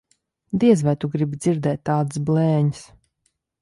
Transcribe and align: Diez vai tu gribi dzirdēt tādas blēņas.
Diez 0.61 0.81
vai 0.87 0.95
tu 1.03 1.11
gribi 1.17 1.39
dzirdēt 1.45 1.87
tādas 1.93 2.25
blēņas. 2.31 2.85